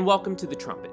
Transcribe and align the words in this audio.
And 0.00 0.06
welcome 0.06 0.34
to 0.36 0.46
The 0.46 0.56
Trumpet, 0.56 0.90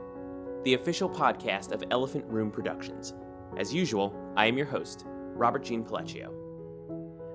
the 0.66 0.74
official 0.74 1.10
podcast 1.10 1.72
of 1.72 1.82
Elephant 1.92 2.26
Room 2.28 2.52
Productions. 2.52 3.14
As 3.56 3.74
usual, 3.74 4.14
I 4.36 4.48
am 4.48 4.58
your 4.58 4.66
host, 4.66 5.06
Robert 5.08 5.64
Jean 5.64 5.86
Pellecchio. 5.86 6.34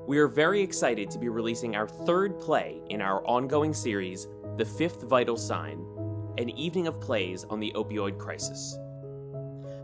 We 0.06 0.18
are 0.18 0.28
very 0.28 0.60
excited 0.60 1.10
to 1.10 1.18
be 1.18 1.30
releasing 1.30 1.74
our 1.74 1.88
third 1.88 2.38
play 2.38 2.82
in 2.90 3.00
our 3.00 3.26
ongoing 3.26 3.72
series, 3.72 4.28
The 4.58 4.66
Fifth 4.66 5.04
Vital 5.04 5.38
Sign 5.38 5.82
An 6.36 6.50
Evening 6.50 6.88
of 6.88 7.00
Plays 7.00 7.44
on 7.44 7.58
the 7.58 7.72
Opioid 7.74 8.18
Crisis. 8.18 8.76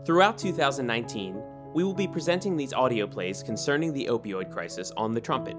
Throughout 0.05 0.37
2019, 0.37 1.41
we 1.73 1.83
will 1.83 1.95
be 1.95 2.07
presenting 2.07 2.55
these 2.55 2.71
audio 2.71 3.07
plays 3.07 3.41
concerning 3.41 3.93
the 3.93 4.05
opioid 4.11 4.51
crisis 4.51 4.91
on 4.95 5.15
the 5.15 5.21
trumpet, 5.21 5.57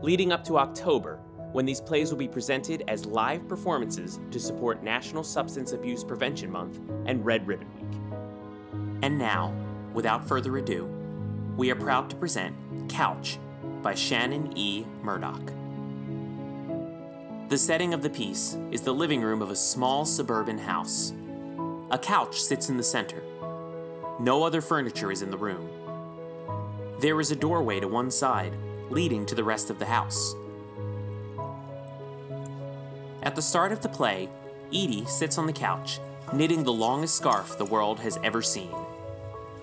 leading 0.00 0.30
up 0.30 0.44
to 0.44 0.58
October, 0.58 1.18
when 1.52 1.66
these 1.66 1.80
plays 1.80 2.10
will 2.10 2.18
be 2.18 2.28
presented 2.28 2.84
as 2.88 3.06
live 3.06 3.46
performances 3.48 4.20
to 4.30 4.38
support 4.38 4.82
National 4.82 5.24
Substance 5.24 5.72
Abuse 5.72 6.04
Prevention 6.04 6.50
Month 6.50 6.78
and 7.06 7.24
Red 7.24 7.46
Ribbon 7.46 7.68
Week. 7.74 8.00
And 9.02 9.18
now, 9.18 9.54
without 9.92 10.26
further 10.26 10.56
ado, 10.58 10.84
we 11.56 11.70
are 11.70 11.76
proud 11.76 12.08
to 12.10 12.16
present 12.16 12.54
Couch 12.88 13.38
by 13.82 13.94
Shannon 13.94 14.56
E. 14.56 14.84
Murdoch. 15.02 15.52
The 17.48 17.58
setting 17.58 17.92
of 17.94 18.02
the 18.02 18.10
piece 18.10 18.56
is 18.70 18.82
the 18.82 18.94
living 18.94 19.22
room 19.22 19.42
of 19.42 19.50
a 19.50 19.56
small 19.56 20.04
suburban 20.04 20.58
house. 20.58 21.12
A 21.90 21.98
couch 21.98 22.40
sits 22.40 22.68
in 22.68 22.76
the 22.76 22.82
center. 22.82 23.22
No 24.20 24.44
other 24.44 24.60
furniture 24.60 25.10
is 25.10 25.22
in 25.22 25.32
the 25.32 25.36
room. 25.36 25.68
There 27.00 27.20
is 27.20 27.32
a 27.32 27.36
doorway 27.36 27.80
to 27.80 27.88
one 27.88 28.10
side, 28.10 28.54
leading 28.90 29.26
to 29.26 29.34
the 29.34 29.42
rest 29.42 29.70
of 29.70 29.78
the 29.78 29.86
house. 29.86 30.34
At 33.22 33.36
the 33.36 33.42
start 33.42 33.72
of 33.72 33.82
the 33.82 33.88
play, 33.88 34.28
Edie 34.68 35.04
sits 35.06 35.36
on 35.36 35.46
the 35.46 35.52
couch, 35.52 36.00
knitting 36.32 36.62
the 36.64 36.72
longest 36.72 37.16
scarf 37.16 37.58
the 37.58 37.64
world 37.64 38.00
has 38.00 38.18
ever 38.24 38.40
seen. 38.40 38.74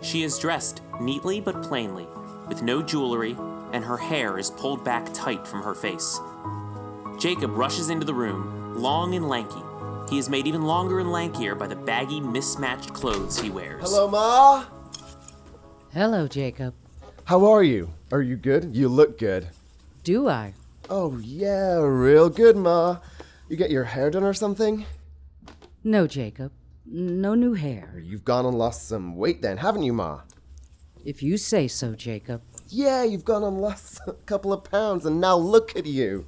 She 0.01 0.23
is 0.23 0.37
dressed 0.37 0.81
neatly 1.01 1.41
but 1.41 1.63
plainly, 1.63 2.07
with 2.47 2.61
no 2.61 2.83
jewelry, 2.83 3.35
and 3.73 3.83
her 3.83 3.97
hair 3.97 4.37
is 4.37 4.51
pulled 4.51 4.83
back 4.83 5.11
tight 5.13 5.47
from 5.47 5.63
her 5.63 5.73
face. 5.73 6.19
Jacob 7.19 7.57
rushes 7.57 7.89
into 7.89 8.05
the 8.05 8.13
room, 8.13 8.75
long 8.75 9.15
and 9.15 9.27
lanky. 9.27 9.61
He 10.09 10.19
is 10.19 10.29
made 10.29 10.45
even 10.45 10.61
longer 10.61 10.99
and 10.99 11.09
lankier 11.09 11.57
by 11.57 11.67
the 11.67 11.75
baggy, 11.75 12.19
mismatched 12.21 12.93
clothes 12.93 13.39
he 13.39 13.49
wears. 13.49 13.83
Hello, 13.83 14.07
Ma. 14.07 14.65
Hello, 15.93 16.27
Jacob. 16.27 16.75
How 17.25 17.45
are 17.45 17.63
you? 17.63 17.89
Are 18.11 18.21
you 18.21 18.37
good? 18.37 18.75
You 18.75 18.87
look 18.87 19.17
good. 19.17 19.49
Do 20.03 20.29
I? 20.29 20.53
Oh, 20.89 21.17
yeah, 21.17 21.79
real 21.79 22.29
good, 22.29 22.55
Ma. 22.55 22.99
You 23.49 23.55
get 23.55 23.71
your 23.71 23.85
hair 23.85 24.09
done 24.09 24.23
or 24.23 24.33
something? 24.33 24.85
No, 25.83 26.05
Jacob. 26.05 26.51
No 26.85 27.33
new 27.33 27.53
hair. 27.53 28.01
You've 28.03 28.25
gone 28.25 28.45
and 28.45 28.57
lost 28.57 28.87
some 28.87 29.15
weight 29.15 29.41
then, 29.41 29.57
haven't 29.57 29.83
you, 29.83 29.93
Ma? 29.93 30.21
If 31.05 31.23
you 31.23 31.37
say 31.37 31.69
so, 31.69 31.95
Jacob. 31.95 32.41
Yeah, 32.67 33.03
you've 33.03 33.23
gone 33.23 33.43
and 33.43 33.61
lost 33.61 34.01
a 34.07 34.13
couple 34.13 34.51
of 34.51 34.65
pounds, 34.65 35.05
and 35.05 35.21
now 35.21 35.37
look 35.37 35.75
at 35.77 35.85
you. 35.85 36.27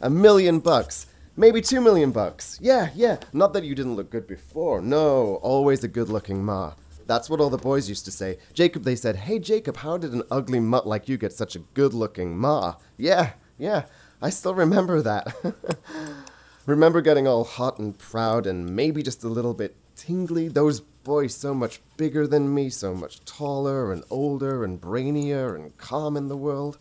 A 0.00 0.08
million 0.08 0.60
bucks. 0.60 1.06
Maybe 1.36 1.60
two 1.60 1.80
million 1.80 2.12
bucks. 2.12 2.58
Yeah, 2.62 2.90
yeah. 2.94 3.16
Not 3.32 3.52
that 3.54 3.64
you 3.64 3.74
didn't 3.74 3.96
look 3.96 4.10
good 4.10 4.26
before. 4.28 4.80
No, 4.80 5.40
always 5.42 5.82
a 5.82 5.88
good 5.88 6.08
looking 6.08 6.44
Ma. 6.44 6.74
That's 7.06 7.28
what 7.28 7.40
all 7.40 7.50
the 7.50 7.58
boys 7.58 7.88
used 7.88 8.04
to 8.04 8.12
say. 8.12 8.38
Jacob, 8.52 8.84
they 8.84 8.94
said, 8.94 9.16
Hey, 9.16 9.40
Jacob, 9.40 9.78
how 9.78 9.96
did 9.96 10.12
an 10.12 10.22
ugly 10.30 10.60
mutt 10.60 10.86
like 10.86 11.08
you 11.08 11.16
get 11.16 11.32
such 11.32 11.56
a 11.56 11.60
good 11.74 11.94
looking 11.94 12.38
Ma? 12.38 12.74
Yeah, 12.96 13.32
yeah. 13.58 13.86
I 14.22 14.30
still 14.30 14.54
remember 14.54 15.02
that. 15.02 15.34
remember 16.66 17.00
getting 17.00 17.26
all 17.26 17.44
hot 17.44 17.78
and 17.78 17.98
proud 17.98 18.46
and 18.46 18.74
maybe 18.74 19.02
just 19.02 19.24
a 19.24 19.28
little 19.28 19.54
bit 19.54 19.76
tingly. 19.96 20.48
Those 20.48 20.80
boys 20.80 21.34
so 21.34 21.54
much 21.54 21.80
bigger 21.96 22.26
than 22.26 22.54
me, 22.54 22.70
so 22.70 22.94
much 22.94 23.24
taller 23.24 23.92
and 23.92 24.04
older 24.10 24.64
and 24.64 24.80
brainier 24.80 25.54
and 25.54 25.76
calm 25.78 26.16
in 26.16 26.28
the 26.28 26.36
world. 26.36 26.78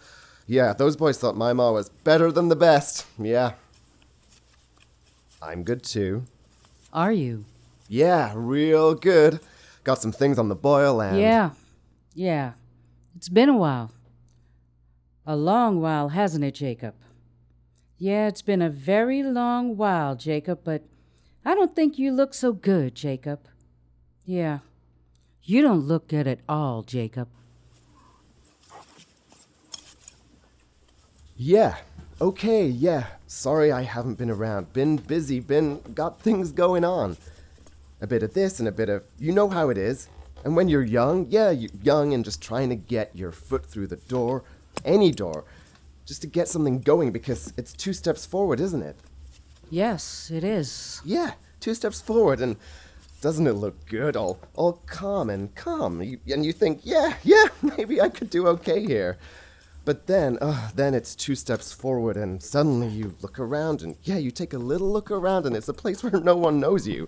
Yeah, 0.47 0.73
those 0.73 0.95
boys 0.95 1.17
thought 1.17 1.37
my 1.37 1.53
ma 1.53 1.71
was 1.71 1.89
better 1.89 2.31
than 2.31 2.49
the 2.49 2.55
best. 2.55 3.05
Yeah. 3.17 3.53
I'm 5.41 5.63
good 5.63 5.83
too. 5.83 6.23
Are 6.91 7.11
you? 7.11 7.45
Yeah, 7.87 8.33
real 8.35 8.95
good. 8.95 9.39
Got 9.83 10.01
some 10.01 10.11
things 10.11 10.37
on 10.37 10.49
the 10.49 10.55
boil 10.55 11.01
and. 11.01 11.17
Yeah. 11.17 11.51
Yeah. 12.13 12.53
It's 13.15 13.29
been 13.29 13.49
a 13.49 13.57
while. 13.57 13.91
A 15.25 15.35
long 15.35 15.81
while, 15.81 16.09
hasn't 16.09 16.43
it, 16.43 16.55
Jacob? 16.55 16.95
Yeah, 18.01 18.27
it's 18.29 18.41
been 18.41 18.61
a 18.61 18.69
very 18.69 19.21
long 19.23 19.75
while, 19.75 20.15
Jacob, 20.15 20.61
but 20.63 20.83
I 21.43 21.53
don't 21.53 21.75
think 21.75 21.99
you 21.99 22.13
look 22.13 22.33
so 22.33 22.53
good, 22.53 22.95
Jacob. 22.95 23.41
Yeah. 24.25 24.59
You 25.43 25.61
don't 25.61 25.81
look 25.81 26.07
good 26.07 26.25
at 26.25 26.39
all, 26.47 26.81
Jacob. 26.81 27.27
Yeah. 31.35 31.75
Okay, 32.21 32.67
yeah. 32.67 33.07
Sorry 33.27 33.69
I 33.69 33.81
haven't 33.81 34.17
been 34.17 34.29
around. 34.29 34.71
Been 34.71 34.95
busy, 34.95 35.41
been. 35.41 35.81
got 35.93 36.21
things 36.21 36.53
going 36.53 36.85
on. 36.85 37.17
A 37.99 38.07
bit 38.07 38.23
of 38.23 38.33
this 38.33 38.59
and 38.59 38.67
a 38.67 38.71
bit 38.71 38.87
of. 38.87 39.03
You 39.17 39.33
know 39.33 39.49
how 39.49 39.69
it 39.69 39.77
is. 39.77 40.07
And 40.45 40.55
when 40.55 40.69
you're 40.69 40.83
young, 40.83 41.27
yeah, 41.29 41.49
you're 41.51 41.69
young 41.83 42.13
and 42.13 42.23
just 42.23 42.41
trying 42.41 42.69
to 42.69 42.75
get 42.75 43.13
your 43.13 43.33
foot 43.33 43.65
through 43.65 43.87
the 43.87 43.97
door, 43.97 44.45
any 44.85 45.11
door, 45.11 45.43
just 46.09 46.21
to 46.23 46.27
get 46.27 46.47
something 46.47 46.81
going 46.81 47.11
because 47.11 47.53
it's 47.55 47.71
two 47.71 47.93
steps 47.93 48.25
forward, 48.25 48.59
isn't 48.59 48.81
it? 48.81 48.95
Yes, 49.69 50.31
it 50.33 50.43
is. 50.43 51.03
Yeah, 51.05 51.33
two 51.59 51.75
steps 51.75 52.01
forward 52.01 52.41
and 52.41 52.57
doesn't 53.21 53.45
it 53.45 53.53
look 53.53 53.85
good? 53.85 54.15
All, 54.15 54.39
all 54.55 54.81
calm 54.87 55.29
and 55.29 55.53
calm. 55.53 56.01
You, 56.01 56.17
and 56.33 56.43
you 56.43 56.51
think, 56.51 56.79
yeah, 56.83 57.13
yeah, 57.23 57.45
maybe 57.77 58.01
I 58.01 58.09
could 58.09 58.31
do 58.31 58.47
okay 58.47 58.83
here. 58.83 59.19
But 59.85 60.07
then, 60.07 60.39
uh, 60.41 60.71
then 60.73 60.95
it's 60.95 61.13
two 61.15 61.35
steps 61.35 61.73
forward, 61.73 62.17
and 62.17 62.41
suddenly 62.41 62.87
you 62.87 63.15
look 63.21 63.39
around, 63.39 63.83
and 63.83 63.95
yeah, 64.03 64.17
you 64.17 64.31
take 64.31 64.53
a 64.53 64.57
little 64.57 64.91
look 64.91 65.11
around, 65.11 65.45
and 65.45 65.55
it's 65.55 65.69
a 65.69 65.73
place 65.73 66.03
where 66.03 66.19
no 66.19 66.35
one 66.35 66.59
knows 66.59 66.87
you, 66.87 67.07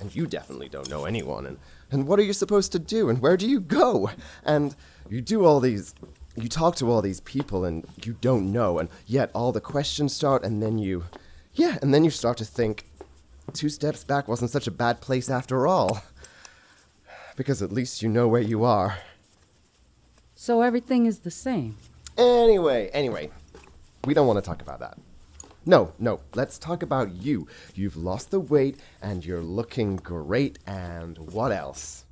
and 0.00 0.14
you 0.14 0.26
definitely 0.26 0.68
don't 0.68 0.90
know 0.90 1.06
anyone. 1.06 1.46
And 1.46 1.58
and 1.90 2.06
what 2.06 2.18
are 2.18 2.22
you 2.22 2.32
supposed 2.32 2.72
to 2.72 2.78
do? 2.78 3.08
And 3.08 3.22
where 3.22 3.36
do 3.36 3.48
you 3.48 3.60
go? 3.60 4.10
And 4.44 4.74
you 5.08 5.20
do 5.20 5.44
all 5.44 5.60
these, 5.60 5.94
you 6.36 6.48
talk 6.48 6.76
to 6.76 6.90
all 6.90 7.02
these 7.02 7.20
people, 7.20 7.64
and 7.64 7.86
you 8.02 8.16
don't 8.20 8.52
know, 8.52 8.78
and 8.78 8.88
yet 9.06 9.30
all 9.34 9.52
the 9.52 9.60
questions 9.60 10.14
start, 10.14 10.44
and 10.44 10.62
then 10.62 10.78
you, 10.78 11.04
yeah, 11.54 11.78
and 11.82 11.94
then 11.94 12.04
you 12.04 12.10
start 12.10 12.36
to 12.38 12.44
think, 12.44 12.86
two 13.52 13.68
steps 13.68 14.04
back 14.04 14.26
wasn't 14.26 14.50
such 14.50 14.66
a 14.66 14.70
bad 14.70 15.00
place 15.00 15.30
after 15.30 15.66
all, 15.66 16.02
because 17.36 17.62
at 17.62 17.72
least 17.72 18.02
you 18.02 18.08
know 18.08 18.26
where 18.26 18.42
you 18.42 18.64
are. 18.64 18.98
So 20.34 20.62
everything 20.62 21.06
is 21.06 21.20
the 21.20 21.30
same. 21.30 21.76
Anyway, 22.18 22.90
anyway, 22.92 23.30
we 24.04 24.14
don't 24.14 24.26
want 24.26 24.42
to 24.42 24.48
talk 24.48 24.62
about 24.62 24.80
that. 24.80 24.98
No, 25.66 25.92
no, 25.98 26.20
let's 26.34 26.58
talk 26.58 26.82
about 26.82 27.12
you. 27.12 27.48
You've 27.74 27.96
lost 27.96 28.30
the 28.30 28.40
weight 28.40 28.78
and 29.00 29.24
you're 29.24 29.40
looking 29.40 29.96
great, 29.96 30.58
and 30.66 31.16
what 31.32 31.52
else? 31.52 32.04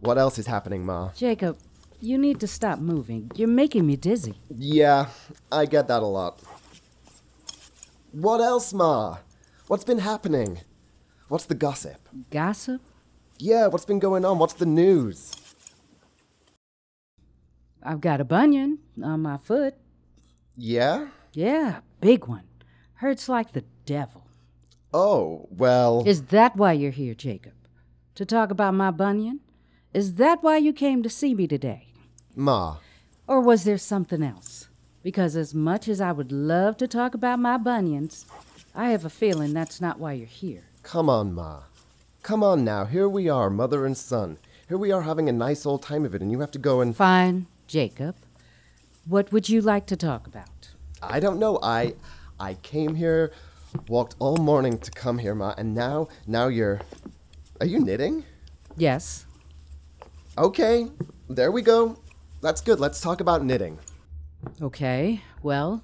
What 0.00 0.16
else 0.16 0.38
is 0.38 0.46
happening, 0.46 0.86
Ma? 0.86 1.10
Jacob, 1.14 1.58
you 2.04 2.18
need 2.18 2.38
to 2.40 2.46
stop 2.46 2.78
moving. 2.78 3.30
You're 3.34 3.48
making 3.48 3.86
me 3.86 3.96
dizzy. 3.96 4.38
Yeah, 4.50 5.06
I 5.50 5.64
get 5.64 5.88
that 5.88 6.02
a 6.02 6.06
lot. 6.06 6.40
What 8.12 8.40
else, 8.40 8.72
Ma? 8.72 9.18
What's 9.66 9.84
been 9.84 9.98
happening? 9.98 10.60
What's 11.28 11.46
the 11.46 11.54
gossip? 11.54 12.08
Gossip? 12.30 12.82
Yeah, 13.38 13.68
what's 13.68 13.86
been 13.86 13.98
going 13.98 14.24
on? 14.24 14.38
What's 14.38 14.54
the 14.54 14.66
news? 14.66 15.34
I've 17.82 18.00
got 18.00 18.20
a 18.20 18.24
bunion 18.24 18.78
on 19.02 19.22
my 19.22 19.38
foot. 19.38 19.74
Yeah? 20.56 21.08
Yeah, 21.32 21.80
big 22.00 22.26
one. 22.26 22.44
Hurts 22.94 23.28
like 23.28 23.52
the 23.52 23.64
devil. 23.86 24.26
Oh, 24.92 25.48
well. 25.50 26.04
Is 26.06 26.24
that 26.24 26.54
why 26.54 26.72
you're 26.72 26.90
here, 26.92 27.14
Jacob? 27.14 27.54
To 28.14 28.24
talk 28.24 28.50
about 28.50 28.74
my 28.74 28.90
bunion? 28.90 29.40
Is 29.92 30.14
that 30.14 30.42
why 30.42 30.58
you 30.58 30.72
came 30.72 31.02
to 31.02 31.10
see 31.10 31.34
me 31.34 31.48
today? 31.48 31.93
Ma. 32.36 32.76
Or 33.26 33.40
was 33.40 33.64
there 33.64 33.78
something 33.78 34.22
else? 34.22 34.68
Because 35.02 35.36
as 35.36 35.54
much 35.54 35.88
as 35.88 36.00
I 36.00 36.12
would 36.12 36.32
love 36.32 36.76
to 36.78 36.88
talk 36.88 37.14
about 37.14 37.38
my 37.38 37.56
bunions, 37.56 38.26
I 38.74 38.90
have 38.90 39.04
a 39.04 39.10
feeling 39.10 39.52
that's 39.52 39.80
not 39.80 39.98
why 40.00 40.14
you're 40.14 40.26
here. 40.26 40.64
Come 40.82 41.08
on, 41.08 41.32
Ma. 41.32 41.60
Come 42.22 42.42
on 42.42 42.64
now. 42.64 42.86
Here 42.86 43.08
we 43.08 43.28
are, 43.28 43.50
mother 43.50 43.86
and 43.86 43.96
son. 43.96 44.38
Here 44.68 44.78
we 44.78 44.90
are 44.90 45.02
having 45.02 45.28
a 45.28 45.32
nice 45.32 45.66
old 45.66 45.82
time 45.82 46.04
of 46.04 46.14
it, 46.14 46.22
and 46.22 46.32
you 46.32 46.40
have 46.40 46.50
to 46.52 46.58
go 46.58 46.80
and. 46.80 46.96
Fine, 46.96 47.46
Jacob. 47.66 48.16
What 49.06 49.30
would 49.30 49.48
you 49.48 49.60
like 49.60 49.86
to 49.86 49.96
talk 49.96 50.26
about? 50.26 50.70
I 51.02 51.20
don't 51.20 51.38
know. 51.38 51.58
I 51.62 51.94
I 52.40 52.54
came 52.54 52.94
here, 52.94 53.30
walked 53.88 54.16
all 54.18 54.38
morning 54.38 54.78
to 54.78 54.90
come 54.90 55.18
here, 55.18 55.34
Ma, 55.34 55.54
and 55.58 55.74
now 55.74 56.08
now 56.26 56.48
you're 56.48 56.80
Are 57.60 57.66
you 57.66 57.80
knitting? 57.80 58.24
Yes. 58.76 59.26
Okay. 60.36 60.88
There 61.28 61.52
we 61.52 61.62
go. 61.62 61.96
That's 62.44 62.60
good. 62.60 62.78
Let's 62.78 63.00
talk 63.00 63.22
about 63.22 63.42
knitting. 63.42 63.78
Okay, 64.60 65.22
well, 65.42 65.82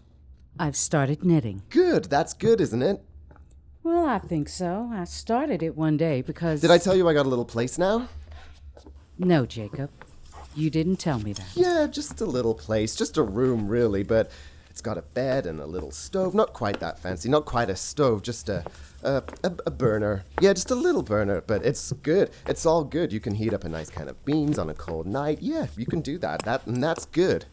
I've 0.59 0.77
started 0.77 1.25
knitting. 1.25 1.63
Good. 1.71 2.05
That's 2.11 2.35
good, 2.35 2.61
isn't 2.61 2.83
it? 2.83 3.03
Well, 3.83 4.05
I 4.05 4.19
think 4.19 4.51
so. 4.51 4.91
I 4.93 5.05
started 5.05 5.63
it 5.63 5.75
one 5.75 5.97
day 5.97 6.21
because. 6.21 6.61
Did 6.61 6.71
I 6.71 6.77
tell 6.77 6.95
you 6.95 7.09
I 7.09 7.15
got 7.15 7.25
a 7.25 7.31
little 7.31 7.47
place 7.47 7.79
now? 7.79 8.11
No, 9.19 9.47
Jacob. 9.47 9.89
You 10.55 10.69
didn't 10.69 10.97
tell 10.97 11.19
me 11.19 11.33
that. 11.33 11.47
Yeah, 11.55 11.87
just 11.91 12.21
a 12.21 12.27
little 12.27 12.55
place, 12.55 12.95
just 12.95 13.17
a 13.17 13.23
room, 13.23 13.67
really, 13.67 14.03
but 14.03 14.31
it's 14.71 14.81
got 14.81 14.97
a 14.97 15.03
bed 15.03 15.47
and 15.47 15.61
a 15.61 15.67
little 15.67 15.91
stove. 15.91 16.35
Not 16.35 16.53
quite 16.53 16.81
that 16.81 16.99
fancy, 16.99 17.29
not 17.29 17.45
quite 17.45 17.69
a 17.69 17.77
stove, 17.77 18.23
just 18.23 18.49
a, 18.49 18.65
a, 19.03 19.23
a, 19.43 19.53
a 19.67 19.71
burner. 19.71 20.25
Yeah, 20.41 20.53
just 20.53 20.71
a 20.71 20.77
little 20.77 21.03
burner, 21.03 21.43
but 21.47 21.67
it's 21.67 21.93
good. 21.93 22.31
It's 22.47 22.65
all 22.65 22.85
good. 22.85 23.13
You 23.13 23.21
can 23.21 23.35
heat 23.35 23.53
up 23.53 23.65
a 23.65 23.69
nice 23.69 23.91
can 23.91 24.09
of 24.09 24.25
beans 24.25 24.59
on 24.59 24.71
a 24.71 24.75
cold 24.75 25.07
night. 25.07 25.39
Yeah, 25.43 25.67
you 25.77 25.87
can 25.87 26.01
do 26.01 26.17
that. 26.19 26.45
That 26.45 26.67
and 26.67 26.83
that's 26.83 27.05
good. 27.05 27.47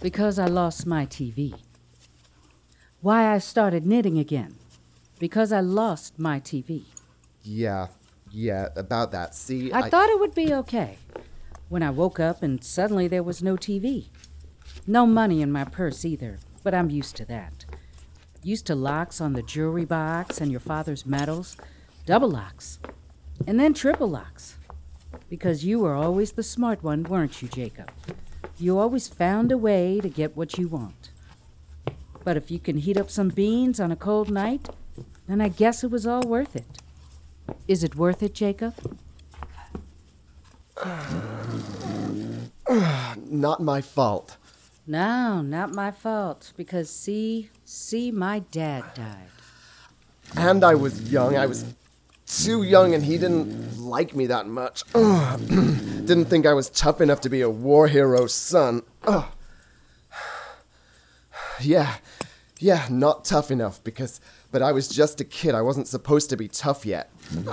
Because 0.00 0.38
I 0.38 0.46
lost 0.46 0.86
my 0.86 1.06
TV. 1.06 1.54
Why 3.02 3.32
I 3.32 3.38
started 3.38 3.86
knitting 3.86 4.18
again. 4.18 4.56
Because 5.18 5.52
I 5.52 5.60
lost 5.60 6.18
my 6.18 6.40
TV. 6.40 6.84
Yeah, 7.42 7.88
yeah, 8.30 8.68
about 8.76 9.12
that. 9.12 9.34
See, 9.34 9.72
I, 9.72 9.88
thought 9.88 10.08
it 10.08 10.18
would 10.18 10.34
be 10.34 10.52
okay. 10.52 10.98
When 11.68 11.82
I 11.82 11.90
woke 11.90 12.18
up 12.18 12.42
and 12.42 12.62
suddenly 12.64 13.08
there 13.08 13.22
was 13.22 13.42
no 13.42 13.56
TV. 13.56 14.06
No 14.86 15.06
money 15.06 15.42
in 15.42 15.50
my 15.50 15.64
purse 15.64 16.04
either, 16.04 16.38
but 16.62 16.74
I'm 16.74 16.90
used 16.90 17.16
to 17.16 17.24
that. 17.26 17.64
Used 18.42 18.66
to 18.66 18.74
locks 18.74 19.20
on 19.20 19.32
the 19.32 19.42
jewelry 19.42 19.84
box 19.84 20.40
and 20.40 20.50
your 20.50 20.60
father's 20.60 21.04
medals, 21.04 21.56
double 22.04 22.30
locks, 22.30 22.78
and 23.46 23.58
then 23.58 23.74
triple 23.74 24.08
locks. 24.08 24.56
Because 25.28 25.64
you 25.64 25.80
were 25.80 25.94
always 25.94 26.32
the 26.32 26.42
smart 26.42 26.82
one, 26.84 27.02
weren't 27.02 27.42
you, 27.42 27.48
Jacob? 27.48 27.90
You 28.58 28.78
always 28.78 29.08
found 29.08 29.50
a 29.50 29.58
way 29.58 30.00
to 30.00 30.08
get 30.08 30.36
what 30.36 30.56
you 30.56 30.68
want. 30.68 31.10
But 32.24 32.36
if 32.36 32.50
you 32.50 32.58
can 32.58 32.78
heat 32.78 32.96
up 32.96 33.10
some 33.10 33.28
beans 33.28 33.80
on 33.80 33.92
a 33.92 33.96
cold 33.96 34.30
night, 34.30 34.68
then 35.26 35.40
I 35.40 35.48
guess 35.48 35.82
it 35.84 35.90
was 35.90 36.06
all 36.06 36.22
worth 36.22 36.56
it. 36.56 36.64
Is 37.68 37.82
it 37.84 37.96
worth 37.96 38.22
it, 38.22 38.34
Jacob? 38.34 38.74
not 43.30 43.60
my 43.60 43.80
fault. 43.80 44.36
No, 44.86 45.42
not 45.42 45.72
my 45.72 45.90
fault. 45.90 46.52
Because 46.56 46.88
see, 46.90 47.50
see, 47.64 48.10
my 48.10 48.38
dad 48.38 48.84
died. 48.94 49.28
And 50.36 50.64
I 50.64 50.74
was 50.74 51.10
young. 51.10 51.36
I 51.36 51.46
was 51.46 51.64
too 52.26 52.62
young, 52.62 52.94
and 52.94 53.04
he 53.04 53.18
didn't 53.18 53.80
like 53.80 54.14
me 54.14 54.26
that 54.26 54.46
much. 54.46 54.84
didn't 54.92 56.26
think 56.26 56.46
I 56.46 56.54
was 56.54 56.70
tough 56.70 57.00
enough 57.00 57.20
to 57.22 57.28
be 57.28 57.40
a 57.40 57.50
war 57.50 57.88
hero's 57.88 58.34
son. 58.34 58.82
Ugh. 59.04 59.24
Yeah, 61.58 61.94
yeah, 62.58 62.86
not 62.90 63.24
tough 63.24 63.50
enough 63.50 63.82
because, 63.82 64.20
but 64.52 64.60
I 64.60 64.72
was 64.72 64.88
just 64.88 65.22
a 65.22 65.24
kid. 65.24 65.54
I 65.54 65.62
wasn't 65.62 65.88
supposed 65.88 66.28
to 66.28 66.36
be 66.36 66.48
tough 66.48 66.84
yet. 66.84 67.10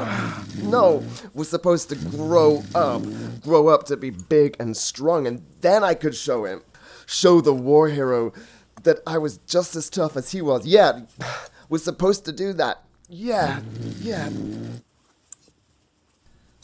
No, 0.61 1.03
was 1.33 1.49
supposed 1.49 1.87
to 1.89 1.95
grow 1.95 2.63
up, 2.75 3.01
grow 3.41 3.67
up 3.69 3.85
to 3.85 3.95
be 3.97 4.09
big 4.09 4.57
and 4.59 4.75
strong, 4.75 5.25
and 5.27 5.41
then 5.61 5.83
I 5.83 5.93
could 5.93 6.15
show 6.15 6.45
him, 6.45 6.63
show 7.05 7.41
the 7.41 7.53
war 7.53 7.89
hero 7.89 8.33
that 8.83 8.99
I 9.07 9.17
was 9.17 9.37
just 9.47 9.75
as 9.75 9.89
tough 9.89 10.17
as 10.17 10.31
he 10.31 10.41
was. 10.41 10.65
Yeah, 10.65 11.01
was 11.69 11.83
supposed 11.83 12.25
to 12.25 12.31
do 12.31 12.53
that. 12.53 12.83
Yeah, 13.09 13.61
yeah. 13.99 14.29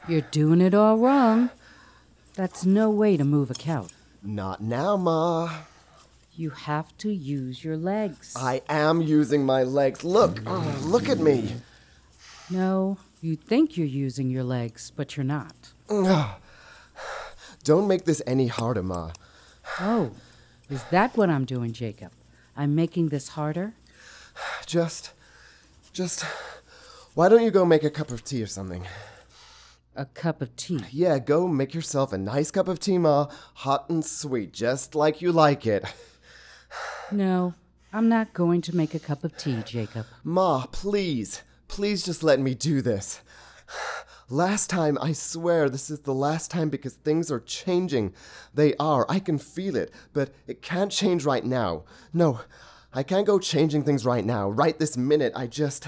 You're 0.08 0.22
doing 0.22 0.62
it 0.62 0.74
all 0.74 0.98
wrong. 0.98 1.52
That's 2.34 2.66
no 2.66 2.90
way 2.90 3.18
to 3.18 3.24
move 3.24 3.52
a 3.52 3.54
cow. 3.54 3.88
Not 4.24 4.62
now, 4.62 4.98
Ma. 4.98 5.52
You 6.34 6.52
have 6.52 6.98
to 7.00 7.12
use 7.12 7.64
your 7.64 7.78
legs. 7.78 8.34
I 8.36 8.62
am 8.70 9.02
using 9.02 9.46
my 9.46 9.64
legs. 9.64 10.04
Look, 10.04 10.42
oh, 10.48 10.80
look 10.84 11.10
at 11.10 11.20
me. 11.20 11.56
No, 12.50 12.98
you 13.22 13.36
think 13.36 13.78
you're 13.78 13.86
using 13.86 14.30
your 14.30 14.44
legs, 14.44 14.92
but 14.96 15.18
you're 15.18 15.26
not. 15.26 15.74
Don't 17.64 17.88
make 17.88 18.06
this 18.06 18.22
any 18.26 18.48
harder, 18.48 18.84
Ma. 18.84 19.12
Oh, 19.80 20.12
is 20.70 20.84
that 20.92 21.18
what 21.18 21.30
I'm 21.30 21.46
doing, 21.46 21.72
Jacob? 21.72 22.12
I'm 22.56 22.76
making 22.76 23.10
this 23.10 23.30
harder? 23.30 23.74
Just. 24.66 25.14
Just. 25.94 26.24
Why 27.16 27.28
don't 27.30 27.44
you 27.44 27.52
go 27.52 27.66
make 27.66 27.84
a 27.84 27.90
cup 27.90 28.12
of 28.12 28.24
tea 28.24 28.44
or 28.44 28.48
something? 28.48 28.86
A 29.96 30.06
cup 30.06 30.42
of 30.42 30.56
tea? 30.56 30.80
Yeah, 30.92 31.20
go 31.20 31.48
make 31.48 31.74
yourself 31.74 32.14
a 32.14 32.18
nice 32.18 32.52
cup 32.52 32.68
of 32.68 32.80
tea, 32.80 32.98
Ma. 32.98 33.28
Hot 33.56 33.90
and 33.90 34.06
sweet, 34.06 34.54
just 34.54 34.96
like 34.96 35.22
you 35.22 35.32
like 35.32 35.66
it. 35.66 35.84
No, 37.12 37.56
I'm 37.92 38.08
not 38.08 38.34
going 38.36 38.62
to 38.62 38.76
make 38.76 38.94
a 38.94 39.00
cup 39.00 39.24
of 39.24 39.36
tea, 39.36 39.64
Jacob. 39.66 40.06
Ma, 40.24 40.68
please. 40.72 41.42
Please 41.68 42.06
just 42.06 42.22
let 42.22 42.40
me 42.40 42.54
do 42.54 42.84
this. 42.84 43.22
Last 44.32 44.70
time, 44.70 44.96
I 45.02 45.14
swear 45.14 45.70
this 45.70 45.90
is 45.90 46.02
the 46.02 46.14
last 46.14 46.52
time 46.52 46.70
because 46.70 46.94
things 46.94 47.32
are 47.32 47.40
changing. 47.40 48.14
They 48.54 48.76
are. 48.76 49.06
I 49.10 49.20
can 49.20 49.40
feel 49.40 49.76
it, 49.76 49.92
but 50.14 50.30
it 50.46 50.62
can't 50.62 50.92
change 50.92 51.26
right 51.26 51.44
now. 51.44 51.84
No, 52.14 52.42
I 52.94 53.02
can't 53.02 53.26
go 53.26 53.40
changing 53.40 53.84
things 53.84 54.06
right 54.06 54.24
now. 54.24 54.48
Right 54.48 54.78
this 54.78 54.96
minute, 54.96 55.34
I 55.36 55.48
just. 55.48 55.88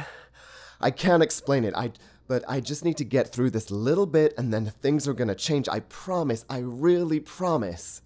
I 0.80 0.90
can't 0.90 1.22
explain 1.22 1.64
it. 1.64 1.76
I. 1.76 1.92
But 2.28 2.44
I 2.48 2.62
just 2.62 2.84
need 2.84 2.98
to 2.98 3.04
get 3.04 3.32
through 3.32 3.52
this 3.52 3.70
little 3.70 4.06
bit 4.08 4.34
and 4.38 4.54
then 4.54 4.66
things 4.66 5.08
are 5.08 5.14
gonna 5.14 5.36
change. 5.36 5.70
I 5.70 5.82
promise. 5.82 6.44
I 6.50 6.60
really 6.60 7.20
promise. 7.20 8.02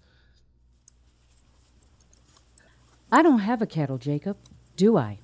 I 3.10 3.22
don't 3.22 3.38
have 3.38 3.62
a 3.62 3.66
kettle, 3.66 3.98
Jacob, 3.98 4.36
do 4.76 4.98
I? 4.98 5.20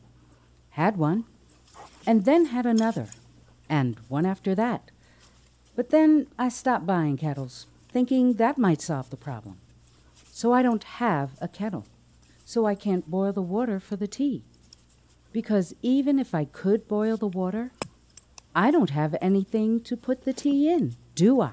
Had 0.71 0.97
one, 0.97 1.25
and 2.07 2.25
then 2.25 2.47
had 2.47 2.65
another, 2.65 3.09
and 3.69 3.99
one 4.09 4.25
after 4.25 4.55
that. 4.55 4.91
But 5.75 5.91
then 5.91 6.27
I 6.39 6.49
stopped 6.49 6.87
buying 6.87 7.17
kettles, 7.17 7.67
thinking 7.89 8.35
that 8.35 8.59
might 8.59 8.83
solve 8.83 9.11
the 9.11 9.17
problem. 9.17 9.59
So 10.31 10.53
I 10.53 10.63
don't 10.63 10.85
have 10.85 11.31
a 11.41 11.49
kettle, 11.49 11.87
so 12.45 12.67
I 12.67 12.75
can't 12.75 13.11
boil 13.11 13.33
the 13.33 13.43
water 13.43 13.81
for 13.81 13.97
the 13.97 14.07
tea. 14.07 14.43
Because 15.33 15.75
even 15.83 16.19
if 16.19 16.35
I 16.35 16.45
could 16.45 16.89
boil 16.89 17.17
the 17.17 17.27
water, 17.27 17.71
I 18.55 18.71
don't 18.71 18.91
have 18.91 19.17
anything 19.21 19.81
to 19.81 19.97
put 19.97 20.25
the 20.25 20.33
tea 20.33 20.71
in, 20.71 20.97
do 21.15 21.41
I? 21.41 21.53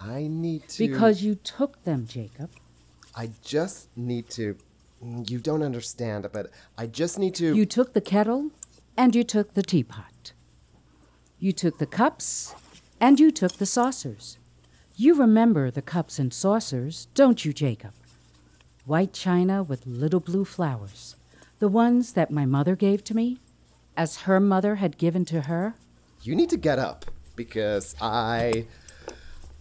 I 0.00 0.26
need 0.26 0.68
to. 0.68 0.86
Because 0.86 1.22
you 1.22 1.34
took 1.34 1.84
them, 1.84 2.06
Jacob. 2.06 2.50
I 3.14 3.30
just 3.42 3.88
need 3.96 4.30
to 4.30 4.56
you 5.26 5.38
don't 5.38 5.62
understand, 5.62 6.28
but 6.32 6.50
I 6.78 6.86
just 6.86 7.18
need 7.18 7.34
to. 7.36 7.54
You 7.54 7.66
took 7.66 7.92
the 7.92 8.00
kettle 8.00 8.50
and 8.96 9.14
you 9.14 9.24
took 9.24 9.54
the 9.54 9.62
teapot. 9.62 10.32
You 11.38 11.52
took 11.52 11.78
the 11.78 11.86
cups 11.86 12.54
and 13.02 13.18
you 13.18 13.32
took 13.32 13.54
the 13.54 13.66
saucers. 13.66 14.38
You 14.94 15.14
remember 15.14 15.72
the 15.72 15.82
cups 15.82 16.20
and 16.20 16.32
saucers, 16.32 17.08
don't 17.14 17.44
you, 17.44 17.52
Jacob? 17.52 17.94
White 18.86 19.12
china 19.12 19.60
with 19.60 19.84
little 19.88 20.20
blue 20.20 20.44
flowers. 20.44 21.16
The 21.58 21.66
ones 21.66 22.12
that 22.12 22.30
my 22.30 22.46
mother 22.46 22.76
gave 22.76 23.02
to 23.04 23.16
me, 23.16 23.38
as 23.96 24.18
her 24.18 24.38
mother 24.38 24.76
had 24.76 24.98
given 24.98 25.24
to 25.26 25.42
her. 25.42 25.74
You 26.22 26.36
need 26.36 26.48
to 26.50 26.56
get 26.56 26.78
up 26.78 27.06
because 27.34 27.96
I. 28.00 28.66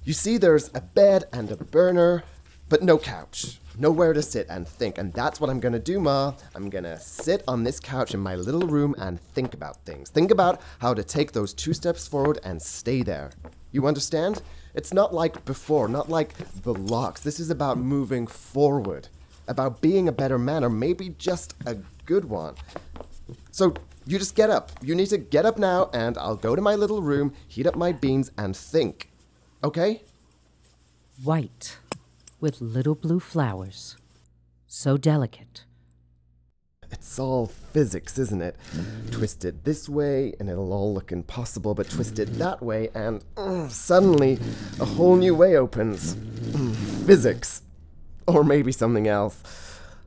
You 0.04 0.14
see, 0.14 0.38
there's 0.38 0.70
a 0.76 0.82
bed 0.82 1.24
and 1.34 1.52
a 1.52 1.58
burner, 1.58 2.24
but 2.72 2.82
no 2.82 2.98
couch 2.98 3.60
nowhere 3.78 4.13
to 4.13 4.22
sit 4.22 4.48
and 4.50 4.66
think. 4.66 4.98
And 4.98 5.12
that's 5.12 5.42
what 5.42 5.50
I'm 5.50 5.60
gonna 5.60 5.78
do, 5.78 6.00
Ma. 6.00 6.34
I'm 6.56 6.70
gonna 6.70 6.98
sit 7.01 7.44
on 7.46 7.66
this 7.66 7.82
couch 7.82 8.13
in 8.13 8.22
my 8.22 8.36
little 8.36 8.62
room 8.62 8.96
and 8.98 9.20
think 9.20 9.54
about 9.54 9.84
things. 9.86 10.10
Think 10.10 10.32
about 10.32 10.62
how 10.80 10.94
to 10.94 11.04
take 11.04 11.34
those 11.34 11.54
two 11.54 11.74
steps 11.74 12.08
forward 12.08 12.40
and 12.46 12.62
stay 12.62 13.04
there. 13.04 13.32
You 13.74 13.88
understand? 13.88 14.42
It's 14.74 14.94
not 14.94 15.13
like 15.13 15.44
before, 15.44 15.90
not 15.90 16.08
like 16.08 16.34
the 16.63 16.74
locks. 16.74 17.20
This 17.20 17.42
is 17.42 17.50
about 17.50 17.78
moving 17.78 18.25
forward, 18.25 19.10
about 19.50 19.82
being 19.82 20.08
a 20.08 20.13
better 20.13 20.38
man, 20.38 20.63
or 20.63 20.70
maybe 20.70 21.10
just 21.18 21.56
a 21.66 21.75
good 22.06 22.24
one. 22.24 22.56
So 23.51 23.74
you 24.06 24.18
just 24.18 24.36
get 24.36 24.50
up. 24.50 24.72
You 24.82 24.96
need 24.96 25.08
to 25.08 25.18
get 25.18 25.46
up 25.46 25.58
now, 25.58 25.90
and 25.94 26.18
I'll 26.18 26.38
go 26.38 26.56
to 26.56 26.62
my 26.62 26.75
little 26.75 27.01
room, 27.01 27.34
heat 27.50 27.68
up 27.68 27.75
my 27.75 27.92
beans, 27.92 28.32
and 28.38 28.56
think. 28.56 29.12
Okay? 29.62 30.04
White 31.22 31.78
with 32.42 32.60
little 32.60 32.96
blue 32.96 33.20
flowers. 33.20 33.96
So 34.68 34.98
delicate. 34.98 35.64
It's 36.92 37.18
all 37.18 37.46
physics, 37.48 38.18
isn't 38.20 38.42
it? 38.42 38.58
Twisted 39.12 39.64
this 39.64 39.88
way, 39.88 40.34
and 40.40 40.50
it'll 40.50 40.74
all 40.74 40.94
look 40.94 41.12
impossible, 41.14 41.74
but 41.74 41.90
twisted 41.90 42.28
that 42.36 42.62
way, 42.62 42.90
and 42.94 43.24
uh, 43.38 43.70
suddenly 43.70 44.40
a 44.80 44.86
whole 44.86 45.16
new 45.16 45.34
way 45.34 45.56
opens. 45.56 46.16
physics. 47.06 47.62
Or 48.28 48.44
maybe 48.44 48.72
something 48.72 49.08
else. 49.08 49.42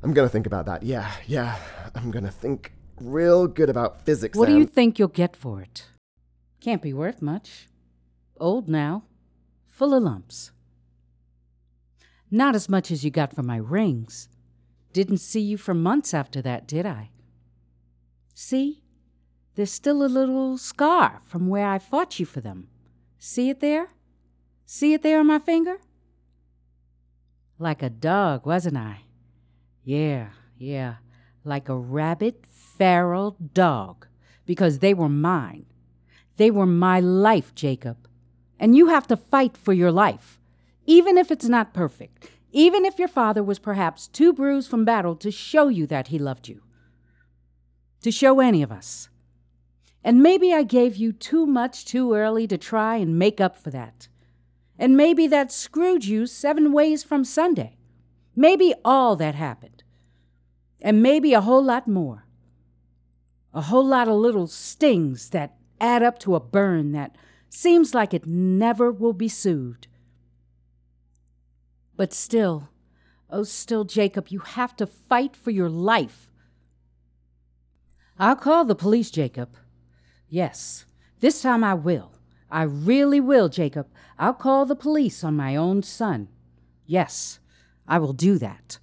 I'm 0.03 0.13
gonna 0.13 0.29
think 0.29 0.47
about 0.47 0.67
that. 0.67 0.83
Yeah, 0.83 1.11
yeah. 1.27 1.57
I'm 1.95 2.11
gonna 2.11 2.31
think 2.31 2.73
real 3.01 3.47
good 3.47 3.71
about 3.71 4.05
physics. 4.05 4.37
What 4.37 4.49
do 4.49 4.57
you 4.57 4.67
think 4.67 4.99
you'll 4.99 5.09
get 5.09 5.35
for 5.35 5.61
it? 5.63 5.87
Can't 6.61 6.83
be 6.83 6.93
worth 6.93 7.23
much. 7.23 7.69
Old 8.39 8.69
now, 8.69 9.05
full 9.69 9.95
of 9.95 10.03
lumps. 10.03 10.51
Not 12.31 12.55
as 12.55 12.69
much 12.69 12.91
as 12.91 13.05
you 13.05 13.11
got 13.11 13.35
for 13.35 13.43
my 13.43 13.57
rings. 13.57 14.29
Didn't 14.93 15.19
see 15.19 15.41
you 15.41 15.57
for 15.57 15.75
months 15.75 16.15
after 16.15 16.41
that, 16.43 16.67
did 16.67 16.87
I? 16.87 17.11
See? 18.35 18.83
There's 19.55 19.73
still 19.73 20.05
a 20.05 20.07
little 20.07 20.59
scar 20.59 21.21
from 21.27 21.49
where 21.49 21.69
I 21.69 21.79
fought 21.79 22.19
you 22.19 22.27
for 22.27 22.41
them. 22.41 22.69
See 23.19 23.51
it 23.51 23.61
there? 23.61 23.89
See 24.67 24.95
it 24.95 25.03
there 25.03 25.21
on 25.21 25.27
my 25.27 25.39
finger? 25.39 25.79
Like 27.59 27.83
a 27.83 27.91
dog, 27.91 28.47
wasn't 28.47 28.77
I? 28.77 29.03
Yeah, 29.85 30.31
yeah, 30.59 30.97
like 31.45 31.69
a 31.69 31.77
rabid, 31.77 32.47
feral 32.49 33.37
dog, 33.53 34.07
because 34.45 34.81
they 34.81 34.95
were 34.95 35.09
mine. 35.09 35.67
They 36.37 36.51
were 36.51 36.67
my 36.67 36.99
life, 37.01 37.55
Jacob. 37.55 38.09
And 38.59 38.77
you 38.77 38.89
have 38.89 39.07
to 39.09 39.17
fight 39.17 39.57
for 39.57 39.73
your 39.73 39.93
life, 39.93 40.41
even 40.87 41.19
if 41.19 41.31
it's 41.31 41.49
not 41.49 41.75
perfect, 41.75 42.31
even 42.53 42.85
if 42.85 42.99
your 42.99 43.09
father 43.09 43.43
was 43.43 43.59
perhaps 43.59 44.07
too 44.07 44.33
bruised 44.33 44.71
from 44.71 44.85
battle 44.85 45.17
to 45.17 45.31
show 45.31 45.69
you 45.69 45.87
that 45.87 46.09
he 46.09 46.19
loved 46.19 46.49
you, 46.49 46.63
to 48.03 48.11
show 48.11 48.41
any 48.41 48.63
of 48.63 48.71
us. 48.71 49.09
And 50.05 50.23
maybe 50.23 50.53
I 50.53 50.63
gave 50.63 50.97
you 50.97 51.13
too 51.13 51.47
much 51.47 51.85
too 51.85 52.15
early 52.15 52.47
to 52.47 52.59
try 52.59 52.97
and 52.97 53.19
make 53.19 53.41
up 53.41 53.57
for 53.57 53.71
that. 53.71 54.09
And 54.79 54.97
maybe 54.97 55.27
that 55.29 55.51
screwed 55.51 56.05
you 56.05 56.27
seven 56.27 56.73
ways 56.73 57.03
from 57.03 57.25
Sunday. 57.25 57.79
Maybe 58.37 58.75
all 58.85 59.17
that 59.17 59.35
happened. 59.35 59.83
And 60.81 61.03
maybe 61.03 61.33
a 61.33 61.41
whole 61.41 61.65
lot 61.65 61.89
more. 61.89 62.27
A 63.55 63.63
whole 63.63 63.87
lot 63.87 64.09
of 64.09 64.17
little 64.17 64.47
stings 64.47 65.31
that 65.31 65.57
add 65.81 66.03
up 66.03 66.19
to 66.21 66.35
a 66.35 66.41
burn 66.41 66.93
that 66.93 67.17
seems 67.49 67.95
like 67.95 68.13
it 68.13 68.27
never 68.27 68.91
will 68.91 69.13
be 69.13 69.29
soothed. 69.29 69.87
But 71.97 72.13
still, 72.13 72.69
oh, 73.31 73.45
still, 73.45 73.85
Jacob, 73.85 74.29
you 74.29 74.41
have 74.41 74.77
to 74.77 74.87
fight 74.87 75.37
for 75.37 75.51
your 75.51 75.69
life. 75.69 76.31
I'll 78.19 78.37
call 78.37 78.65
the 78.65 78.75
police, 78.75 79.11
Jacob. 79.11 79.57
Yes, 80.29 80.85
this 81.21 81.43
time 81.43 81.65
I 81.65 81.75
will. 81.75 82.13
I 82.51 82.63
really 82.63 83.21
will, 83.21 83.49
Jacob. 83.49 83.89
I'll 84.19 84.35
call 84.35 84.67
the 84.67 84.77
police 84.77 85.25
on 85.25 85.37
my 85.37 85.57
own 85.57 85.83
son. 85.83 86.29
Yes, 86.87 87.41
I 87.87 87.99
will 87.99 88.13
do 88.13 88.39
that. 88.39 88.79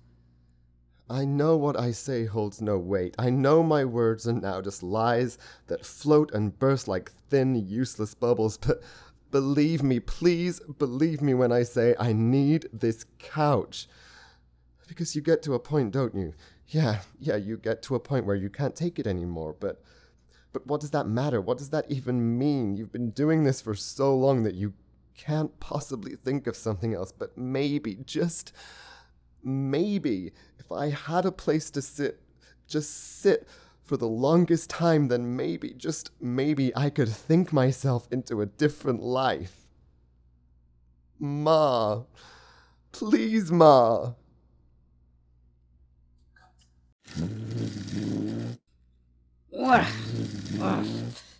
I 1.09 1.25
know 1.25 1.57
what 1.57 1.77
I 1.77 1.91
say 1.91 2.25
holds 2.25 2.61
no 2.61 2.77
weight. 2.77 3.15
I 3.19 3.29
know 3.29 3.63
my 3.63 3.83
words 3.83 4.27
are 4.29 4.33
now 4.33 4.61
just 4.61 4.81
lies 4.81 5.37
that 5.67 5.85
float 5.85 6.33
and 6.33 6.57
burst 6.57 6.87
like 6.87 7.11
thin, 7.29 7.55
useless 7.55 8.13
bubbles, 8.13 8.57
but 8.65 8.81
believe 9.31 9.81
me, 9.81 9.99
please 9.99 10.59
believe 10.59 11.21
me 11.21 11.33
when 11.33 11.51
I 11.51 11.63
say 11.63 11.95
I 11.99 12.13
need 12.13 12.67
this 12.71 13.05
couch. 13.19 13.87
Because 14.87 15.15
you 15.15 15.21
get 15.21 15.41
to 15.43 15.53
a 15.53 15.59
point, 15.59 15.91
don't 15.91 16.13
you? 16.13 16.33
Yeah, 16.67 16.99
yeah, 17.19 17.37
you 17.37 17.57
get 17.57 17.81
to 17.83 17.95
a 17.95 17.99
point 17.99 18.25
where 18.25 18.35
you 18.35 18.49
can't 18.49 18.75
take 18.75 18.99
it 18.99 19.07
anymore, 19.07 19.55
but 19.59 19.81
but 20.53 20.67
what 20.67 20.81
does 20.81 20.91
that 20.91 21.07
matter? 21.07 21.39
What 21.39 21.57
does 21.57 21.69
that 21.69 21.89
even 21.89 22.37
mean? 22.37 22.75
You've 22.75 22.91
been 22.91 23.11
doing 23.11 23.43
this 23.43 23.61
for 23.61 23.73
so 23.73 24.15
long 24.15 24.43
that 24.43 24.55
you 24.55 24.73
can't 25.15 25.57
possibly 25.59 26.15
think 26.15 26.47
of 26.47 26.55
something 26.55 26.93
else, 26.93 27.11
but 27.11 27.37
maybe, 27.37 27.99
just 28.05 28.51
maybe, 29.43 30.31
if 30.59 30.71
I 30.71 30.89
had 30.89 31.25
a 31.25 31.31
place 31.31 31.69
to 31.71 31.81
sit, 31.81 32.19
just 32.67 33.21
sit 33.21 33.47
for 33.83 33.97
the 33.97 34.07
longest 34.07 34.69
time, 34.69 35.07
then 35.09 35.35
maybe, 35.35 35.73
just 35.73 36.11
maybe, 36.21 36.71
I 36.75 36.89
could 36.89 37.09
think 37.09 37.51
myself 37.51 38.07
into 38.11 38.41
a 38.41 38.45
different 38.45 39.01
life. 39.01 39.67
Ma, 41.19 42.03
please, 42.91 43.51
Ma. 43.51 44.13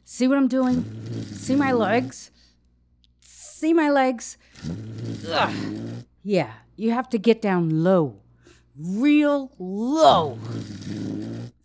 See 0.03 0.27
what 0.27 0.37
I'm 0.37 0.47
doing? 0.47 0.85
See 1.31 1.55
my 1.55 1.71
legs? 1.71 2.31
See 3.21 3.73
my 3.73 3.89
legs? 3.89 4.37
Yeah, 6.23 6.51
you 6.75 6.91
have 6.91 7.09
to 7.09 7.17
get 7.17 7.41
down 7.41 7.83
low. 7.83 8.21
Real 8.83 9.51
low. 9.59 10.39